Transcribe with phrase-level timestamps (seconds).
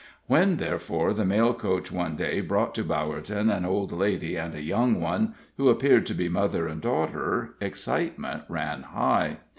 [0.25, 4.61] When, therefore, the mail coach one day brought to Bowerton an old lady and a
[4.63, 9.37] young one, who appeared to be mother and daughter, excitement ran high.